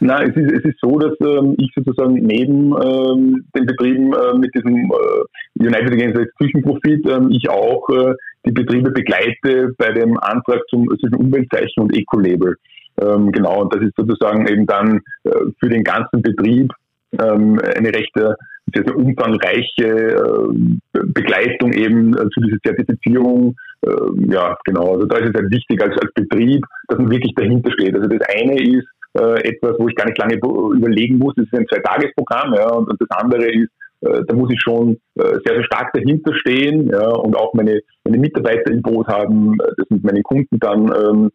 [0.00, 4.38] na, es ist, es ist so, dass ähm, ich sozusagen neben ähm, den Betrieben äh,
[4.38, 8.14] mit diesem äh, United Against Küchenprofit, ähm, ich auch äh,
[8.46, 12.56] die Betriebe begleite bei dem Antrag zum österreichischen Umweltzeichen und Eco-Label.
[13.00, 16.72] Ähm, genau, und das ist sozusagen eben dann äh, für den ganzen Betrieb
[17.20, 18.34] ähm, eine recht äh,
[18.72, 23.56] sehr, sehr umfangreiche äh, Begleitung eben äh, zu dieser Zertifizierung.
[23.82, 24.94] Äh, ja, genau.
[24.94, 27.94] Also da ist es halt wichtig als, als Betrieb, dass man wirklich dahinter steht.
[27.94, 31.34] Also das eine ist äh, etwas, wo ich gar nicht lange überlegen muss.
[31.36, 34.98] Das ist ein Zwei-Tages-Programm, ja, und, und das andere ist äh, da muss ich schon
[35.14, 39.88] sehr, sehr stark dahinter stehen ja, und auch meine, meine Mitarbeiter im Boot haben, das
[39.88, 41.30] mit meinen Kunden dann ähm,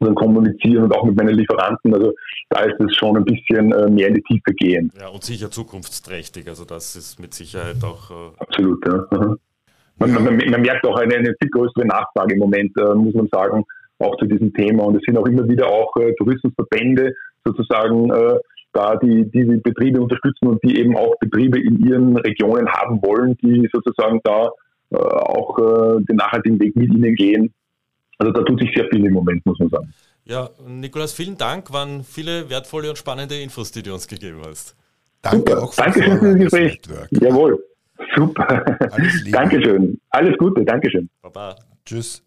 [0.00, 1.94] dann kommunizieren und auch mit meinen Lieferanten.
[1.94, 2.12] Also
[2.50, 4.92] da ist es schon ein bisschen äh, mehr in die Tiefe gehen.
[4.98, 6.48] Ja, und sicher zukunftsträchtig.
[6.48, 8.10] Also das ist mit Sicherheit auch.
[8.10, 9.36] Äh Absolut, ja.
[9.96, 13.28] Man, man, man, merkt auch eine, eine viel größere Nachfrage im Moment, äh, muss man
[13.28, 13.64] sagen,
[13.98, 14.84] auch zu diesem Thema.
[14.84, 18.38] Und es sind auch immer wieder auch äh, Tourismusverbände sozusagen äh,
[18.72, 23.36] da, die diese Betriebe unterstützen und die eben auch Betriebe in ihren Regionen haben wollen,
[23.36, 24.48] die sozusagen da
[24.90, 27.54] äh, auch den nachhaltigen Weg mit ihnen gehen
[28.18, 29.94] also da tut sich sehr viel im Moment, muss man sagen.
[30.24, 31.72] Ja, Nikolas, vielen Dank.
[31.72, 34.76] Waren viele wertvolle und spannende Infos, die du uns gegeben hast.
[35.22, 35.62] Danke Super.
[35.62, 36.80] auch für Dankeschön für das Gespräch.
[37.10, 37.64] Jawohl.
[38.14, 38.64] Super.
[38.92, 40.00] Alles Dankeschön.
[40.10, 40.64] Alles Gute.
[40.64, 41.08] Dankeschön.
[41.22, 41.56] Baba.
[41.84, 42.22] Tschüss.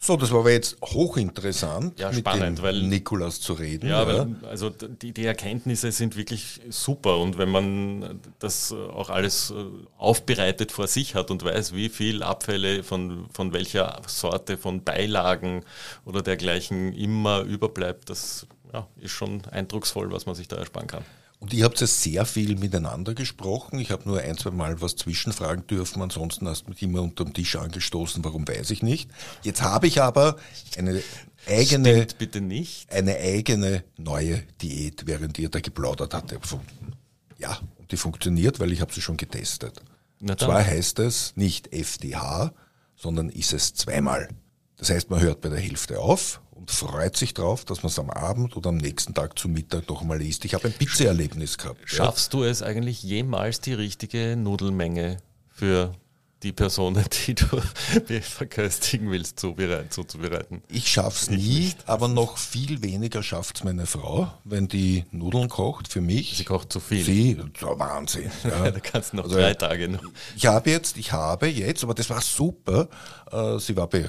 [0.00, 3.88] So, das war aber jetzt hochinteressant, ja, spannend, mit dem Nikolas zu reden.
[3.88, 4.06] Ja, ja.
[4.06, 9.54] Weil, also die, die Erkenntnisse sind wirklich super und wenn man das auch alles äh,
[9.96, 15.64] aufbereitet vor sich hat und weiß, wie viel Abfälle von, von welcher Sorte von Beilagen
[16.04, 21.04] oder dergleichen immer überbleibt, das ja, ist schon eindrucksvoll, was man sich da ersparen kann.
[21.40, 23.78] Und ihr habt ja sehr viel miteinander gesprochen.
[23.78, 26.02] Ich habe nur ein, zwei Mal was zwischenfragen dürfen.
[26.02, 28.24] Ansonsten hast du mich immer unter dem Tisch angestoßen.
[28.24, 29.08] Warum weiß ich nicht.
[29.42, 30.36] Jetzt habe ich aber
[30.76, 31.00] eine
[31.46, 32.92] eigene, bitte nicht.
[32.92, 36.94] eine eigene neue Diät, während ihr da geplaudert habt, erfunden.
[37.38, 39.80] Ja, und die funktioniert, weil ich habe sie schon getestet.
[40.20, 42.52] Und zwar heißt es nicht FDH,
[42.96, 44.28] sondern ist es zweimal.
[44.76, 47.98] Das heißt, man hört bei der Hälfte auf und freut sich drauf, dass man es
[47.98, 50.44] am Abend oder am nächsten Tag zum Mittag noch einmal isst.
[50.44, 51.80] Ich habe ein Pizza-Erlebnis gehabt.
[51.84, 52.38] Schaffst ja.
[52.40, 55.18] du es eigentlich jemals die richtige Nudelmenge
[55.48, 55.94] für
[56.42, 57.46] die Personen, die du
[58.20, 60.62] verköstigen willst, zuzubereiten?
[60.68, 66.00] Ich schaff's nie, aber noch viel weniger schafft's meine Frau, wenn die Nudeln kocht für
[66.00, 66.36] mich.
[66.36, 67.04] Sie kocht zu viel.
[67.04, 68.30] Sie, Wahnsinn.
[68.44, 68.70] Ja.
[68.70, 70.02] da kannst du noch also, drei Tage noch.
[70.36, 72.88] Ich habe jetzt, ich habe jetzt, aber das war super,
[73.30, 74.04] äh, sie war bei,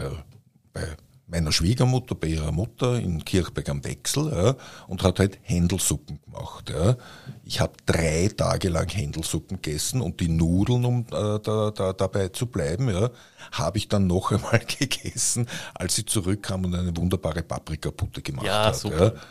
[0.71, 0.95] bei
[1.29, 4.55] meiner Schwiegermutter bei ihrer Mutter in Kirchberg am Wechsel ja,
[4.87, 6.69] und hat halt Händelsuppen gemacht.
[6.69, 6.97] Ja.
[7.45, 12.29] Ich habe drei Tage lang Händelsuppen gegessen und die Nudeln, um äh, da, da, dabei
[12.29, 13.09] zu bleiben, ja,
[13.51, 18.65] habe ich dann noch einmal gegessen, als sie zurückkam und eine wunderbare Paprikaputte gemacht ja,
[18.65, 18.75] hat.
[18.75, 19.13] Super.
[19.15, 19.21] Ja.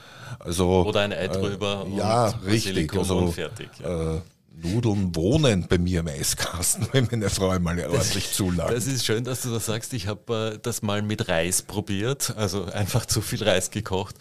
[0.40, 3.70] Also, Oder ein Ei drüber äh, ja, richtig, also, fertig.
[3.82, 4.16] Ja.
[4.16, 4.20] Äh,
[4.62, 8.72] Nudeln wohnen bei mir im Eiskasten, wenn meine Frau einmal ordentlich zulagt.
[8.72, 9.92] Das ist schön, dass du das sagst.
[9.92, 14.16] Ich habe äh, das mal mit Reis probiert, also einfach zu viel Reis gekocht.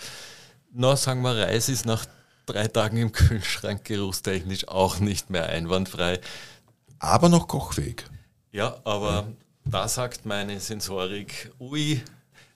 [0.74, 2.06] Na, sagen wir, Reis ist nach
[2.46, 6.20] drei Tagen im Kühlschrank geruchstechnisch auch nicht mehr einwandfrei.
[7.00, 8.06] Aber noch kochfähig.
[8.52, 9.28] Ja, aber ja.
[9.66, 12.02] da sagt meine Sensorik, ui,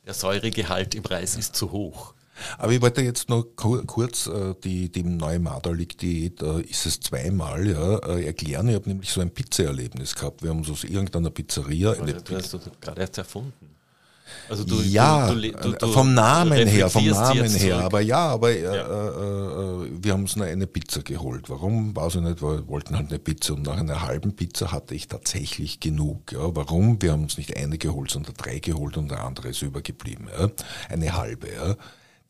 [0.06, 2.14] der Säuregehalt im Reis ist zu hoch.
[2.58, 7.68] Aber ich wollte jetzt noch kurz äh, die, die neue Maderlik-Diät, äh, ist es zweimal,
[7.68, 8.70] ja, äh, erklären.
[8.70, 10.42] Ich habe nämlich so ein Pizza-Erlebnis gehabt.
[10.42, 11.94] Wir haben so aus irgendeiner Pizzeria.
[11.94, 13.72] Eine du hast das gerade erst erfunden.
[14.50, 18.74] Also du, ja, du, du, vom Namen her, vom Namen her, aber ja, aber ja.
[18.74, 21.50] Äh, äh, wir haben uns eine Pizza geholt.
[21.50, 21.96] Warum?
[21.96, 24.96] Weiß ich nicht, weil wir wollten halt eine Pizza und nach einer halben Pizza hatte
[24.96, 26.32] ich tatsächlich genug.
[26.32, 26.56] Ja.
[26.56, 27.02] Warum?
[27.02, 30.30] Wir haben uns nicht eine geholt, sondern drei geholt und der andere ist übergeblieben.
[30.38, 30.50] Ja.
[30.90, 31.48] Eine halbe.
[31.54, 31.76] Ja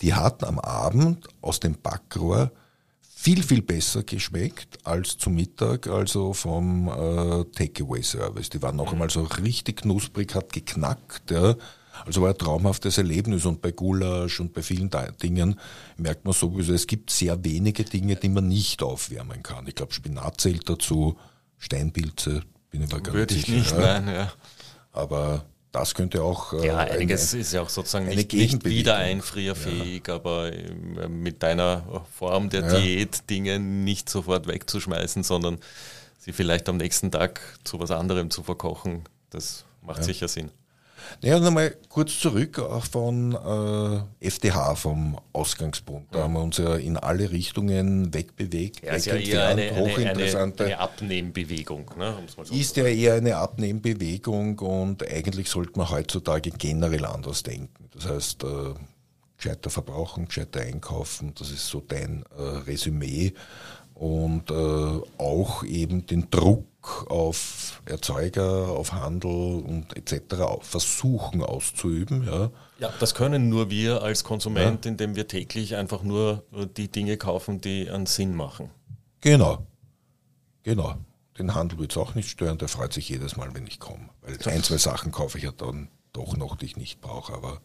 [0.01, 2.51] die hat am Abend aus dem Backrohr
[2.99, 8.49] viel, viel besser geschmeckt als zum Mittag, also vom äh, Takeaway-Service.
[8.49, 8.93] Die war noch mhm.
[8.93, 11.29] einmal so richtig knusprig, hat geknackt.
[11.29, 11.55] Ja.
[12.03, 14.89] Also war ein traumhaftes Erlebnis und bei Gulasch und bei vielen
[15.21, 15.59] Dingen
[15.97, 19.67] merkt man sowieso, es gibt sehr wenige Dinge, die man nicht aufwärmen kann.
[19.67, 21.15] Ich glaube, Spinat zählt dazu,
[21.59, 23.47] Steinpilze, bin ich mir ganz Würde sicher.
[23.49, 24.33] Würde ich nicht, nein, ja.
[24.93, 26.53] Aber das könnte auch.
[26.53, 30.15] Äh, ja, einiges eine, ist ja auch sozusagen nicht, nicht wieder einfrierfähig, ja.
[30.15, 30.51] aber
[31.07, 32.79] mit deiner Form der ja.
[32.79, 35.59] Diät Dinge nicht sofort wegzuschmeißen, sondern
[36.19, 40.03] sie vielleicht am nächsten Tag zu was anderem zu verkochen, das macht ja.
[40.05, 40.51] sicher Sinn.
[41.21, 42.61] Naja, nochmal kurz zurück
[42.91, 46.13] von äh, FDH, vom Ausgangspunkt.
[46.15, 48.83] Da haben wir uns ja in alle Richtungen wegbewegt.
[48.83, 51.91] Ja, ist ja eher eine, hochinteressante, eine, eine Abnehmbewegung.
[51.97, 57.89] Ne, so ist ja eher eine Abnehmbewegung und eigentlich sollte man heutzutage generell anders denken.
[57.93, 58.73] Das heißt, äh,
[59.37, 63.33] gescheiter verbrauchen, gescheiter einkaufen, das ist so dein äh, Resümee
[64.01, 70.37] und äh, auch eben den Druck auf Erzeuger, auf Handel und etc.
[70.61, 72.23] versuchen auszuüben.
[72.23, 72.49] Ja.
[72.79, 74.91] ja, das können nur wir als Konsument, ja.
[74.91, 76.43] indem wir täglich einfach nur
[76.77, 78.71] die Dinge kaufen, die einen Sinn machen.
[79.21, 79.67] Genau,
[80.63, 80.95] genau.
[81.37, 84.09] Den Handel wird es auch nicht stören, der freut sich jedes Mal, wenn ich komme.
[84.21, 87.61] Weil ein, zwei Sachen kaufe ich ja dann doch noch, die ich nicht brauche, aber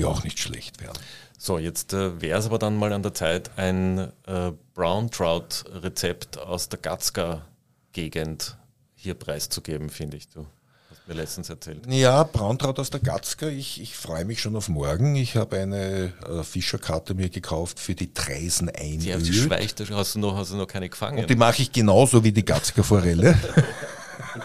[0.00, 0.98] die auch nicht schlecht werden.
[1.38, 5.64] So, jetzt äh, wäre es aber dann mal an der Zeit, ein äh, Brown Trout
[5.82, 8.56] Rezept aus der Gatzka-Gegend
[8.94, 10.28] hier preiszugeben, finde ich.
[10.28, 10.46] Du
[10.90, 11.86] hast mir letztens erzählt.
[11.86, 13.48] Ja, Brauntraut aus der Gatzka.
[13.48, 15.16] Ich, ich freue mich schon auf morgen.
[15.16, 19.04] Ich habe eine äh, Fischerkarte mir gekauft für die Treisen Einöd.
[19.04, 21.20] Ja, die schweicht, hast du noch, hast du noch keine gefangen?
[21.20, 23.38] Und die mache ich genauso wie die Gatzka Forelle.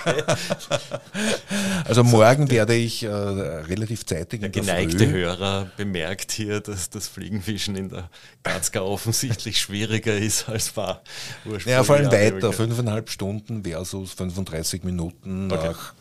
[0.05, 0.23] Okay.
[1.85, 7.75] Also morgen werde ich äh, relativ zeitig der geneigte Hörer bemerkt hier, dass das Fliegenfischen
[7.75, 8.09] in der
[8.43, 11.01] Gatzka offensichtlich schwieriger ist als war
[11.45, 11.65] ursprünglich.
[11.67, 15.67] Ja, vor allem weiter, fünfeinhalb Stunden versus 35 Minuten okay.
[15.67, 15.93] nach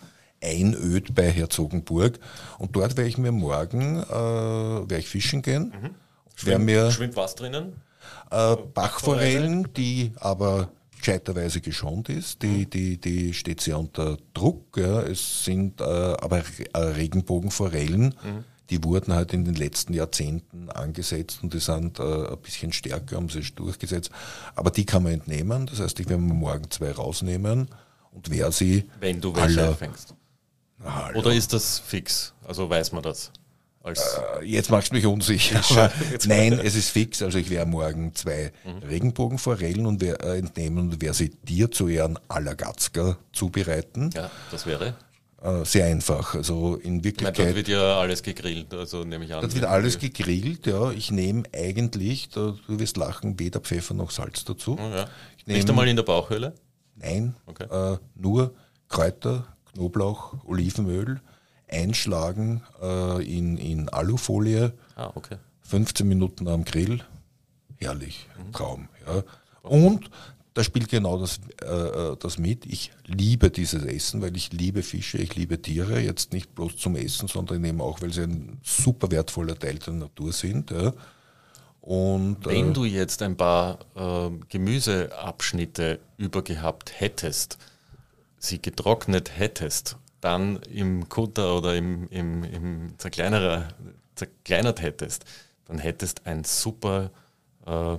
[0.43, 2.19] Einöd bei Herzogenburg.
[2.59, 5.75] Und dort werde ich mir morgen äh, werde ich fischen gehen.
[5.81, 5.91] Mhm.
[6.35, 7.81] Schwimmt, mir, schwimmt was drinnen?
[8.31, 10.69] Äh, Bachforellen, die aber
[11.05, 12.43] gescheiterweise geschont ist.
[12.43, 12.71] Die, mhm.
[12.71, 14.77] die, die steht sehr unter Druck.
[14.77, 15.03] Ja.
[15.03, 16.43] Es sind äh, aber
[16.75, 18.45] Regenbogenforellen, mhm.
[18.71, 23.17] die wurden halt in den letzten Jahrzehnten angesetzt und die sind äh, ein bisschen stärker,
[23.17, 24.11] haben sich durchgesetzt.
[24.55, 25.67] Aber die kann man entnehmen.
[25.67, 27.69] Das heißt, ich werde mir morgen zwei rausnehmen
[28.11, 28.89] und wer sie.
[28.99, 30.15] Wenn du welche fängst.
[31.15, 32.35] Oder ist das fix?
[32.43, 33.31] Also weiß man das?
[33.85, 35.61] Äh, jetzt machst du mich unsicher.
[35.71, 35.93] Aber
[36.27, 37.23] nein, es ist fix.
[37.23, 38.89] Also ich werde morgen zwei mhm.
[38.89, 44.11] Regenbogenforellen und wer, äh, entnehmen und werde sie dir zu Ehren aller Gatzka zubereiten.
[44.15, 44.95] Ja, das wäre?
[45.43, 46.35] Äh, sehr einfach.
[46.35, 47.37] Also in Wirklichkeit.
[47.37, 49.43] Meine, dort wird ja alles gegrillt, also nehme ich an.
[49.43, 50.91] Das wird alles gegrillt, ja.
[50.93, 54.79] Ich nehme eigentlich, du wirst lachen, weder Pfeffer noch Salz dazu.
[54.81, 55.07] Oh ja.
[55.45, 56.55] Nehm, Nicht einmal in der Bauchhöhle?
[56.97, 57.65] Nein, okay.
[57.71, 58.55] äh, nur
[58.89, 61.21] Kräuter, Knoblauch, Olivenöl,
[61.69, 64.73] einschlagen äh, in, in Alufolie.
[64.97, 65.37] Ah, okay.
[65.63, 67.03] 15 Minuten am Grill.
[67.77, 68.53] Herrlich, mhm.
[68.53, 68.89] Traum.
[69.07, 69.23] Ja.
[69.63, 70.11] Und
[70.55, 72.65] da spielt genau das, äh, äh, das mit.
[72.67, 76.01] Ich liebe dieses Essen, weil ich liebe Fische, ich liebe Tiere.
[76.01, 79.95] Jetzt nicht bloß zum Essen, sondern eben auch, weil sie ein super wertvoller Teil der
[79.95, 80.71] Natur sind.
[80.71, 80.93] Ja.
[81.81, 87.59] Und, Wenn äh, du jetzt ein paar äh, Gemüseabschnitte übergehabt hättest,
[88.39, 93.69] sie getrocknet hättest dann im Kutter oder im, im, im zerkleinerer,
[94.15, 95.25] zerkleinert hättest,
[95.67, 97.11] dann hättest ein super
[97.67, 97.97] äh,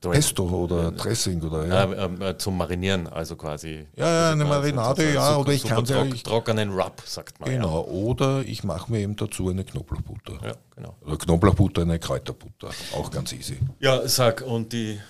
[0.00, 1.84] Pesto oder Dressing oder ja.
[1.84, 3.86] Äh, äh, zum Marinieren, also quasi.
[3.96, 7.48] Ja, ja, eine Marinade, ja, oder ich kann trock, ja, trockenen Rub, sagt man.
[7.48, 7.88] Genau, ja.
[7.88, 10.34] oder ich mache mir eben dazu eine Knoblauchbutter.
[10.44, 10.94] Ja, genau.
[11.06, 13.58] Oder Knoblauchbutter, eine Kräuterbutter, auch ganz easy.
[13.80, 15.00] Ja, sag, und die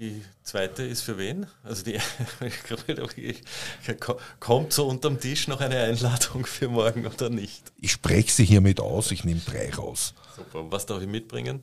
[0.00, 1.46] die zweite ist für wen?
[1.62, 1.98] Also die
[4.40, 7.70] kommt so unterm Tisch noch eine Einladung für morgen oder nicht?
[7.76, 10.14] Ich spreche sie hiermit aus, ich nehme drei raus.
[10.34, 10.70] Super.
[10.70, 11.62] Was darf ich mitbringen?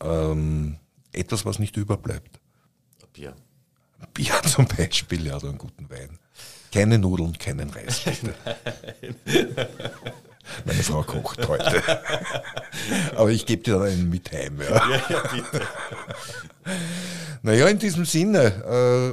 [0.00, 0.78] Ähm,
[1.12, 2.40] etwas, was nicht überbleibt.
[3.12, 3.34] Bier.
[4.14, 6.18] Bier zum Beispiel, ja, oder einen guten Wein.
[6.72, 8.34] Keine Nudeln, keinen Reis, bitte.
[10.64, 11.82] Meine Frau kocht heute.
[13.16, 14.60] Aber ich gebe dir dann einen mit heim.
[14.60, 15.66] Ja, ja, ja bitte.
[17.44, 18.38] Naja, in diesem Sinne,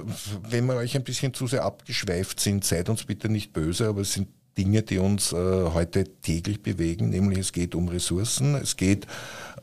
[0.06, 3.88] äh, wenn wir euch ein bisschen zu sehr abgeschweift sind, seid uns bitte nicht böse,
[3.88, 5.36] aber es sind Dinge, die uns äh,
[5.74, 9.08] heute täglich bewegen, nämlich es geht um Ressourcen, es geht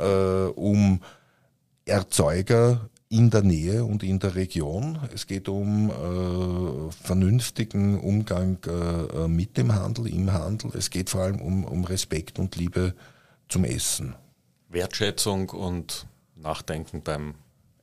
[0.01, 1.01] äh, um
[1.85, 4.99] Erzeuger in der Nähe und in der Region.
[5.15, 10.73] Es geht um äh, vernünftigen Umgang äh, mit dem Handel, im Handel.
[10.75, 12.95] Es geht vor allem um, um Respekt und Liebe
[13.49, 14.17] zum Essen.
[14.69, 17.35] Wertschätzung und Nachdenken beim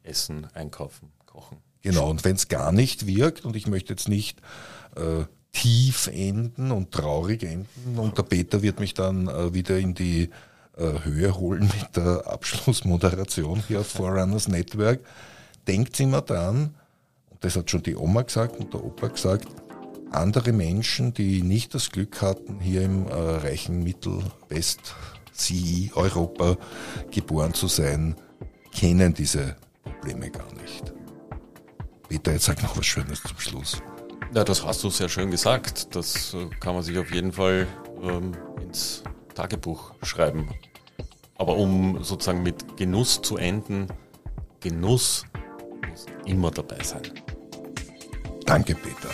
[0.04, 1.58] Essen, Einkaufen, Kochen.
[1.82, 4.40] Genau, und wenn es gar nicht wirkt, und ich möchte jetzt nicht
[4.96, 9.94] äh, tief enden und traurig enden, und der Peter wird mich dann äh, wieder in
[9.94, 10.30] die
[10.78, 15.00] äh, Höhe holen mit der Abschlussmoderation hier auf Forerunners Network,
[15.68, 16.76] denkt immer dran,
[17.30, 19.48] und das hat schon die Oma gesagt und der Opa gesagt,
[20.12, 24.96] andere Menschen, die nicht das Glück hatten, hier im äh, reichen Mittelwest
[25.34, 26.58] CI Europa
[27.12, 28.16] geboren zu sein,
[28.72, 30.94] kennen diese Probleme gar nicht.
[32.08, 33.82] Peter, jetzt sag noch was Schönes zum Schluss.
[34.34, 35.96] Ja, das hast du sehr schön gesagt.
[35.96, 37.68] Das äh, kann man sich auf jeden Fall
[38.02, 39.04] ähm, ins
[39.34, 40.50] Tagebuch schreiben.
[41.36, 43.88] Aber um sozusagen mit Genuss zu enden,
[44.60, 45.26] Genuss
[45.90, 47.02] muss immer dabei sein.
[48.46, 49.10] Danke, Peter.